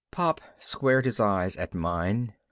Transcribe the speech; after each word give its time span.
Pop 0.09 0.41
squared 0.57 1.05
his 1.05 1.19
eyes 1.19 1.55
at 1.57 1.75
mine. 1.75 2.33